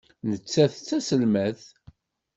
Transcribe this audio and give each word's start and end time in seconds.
Nettat 0.29 0.73
d 0.77 0.81
taselmadt. 0.87 1.63